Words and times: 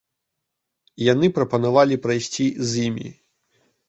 Яны 1.07 1.27
прапанавалі 1.37 1.95
прайсці 2.05 2.47
з 2.71 2.87
імі. 2.87 3.07